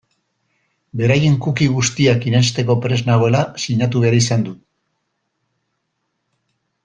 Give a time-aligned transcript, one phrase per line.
[1.01, 4.61] Beraien cookie guztiak irensteko prest nagoela sinatu behar izan dut.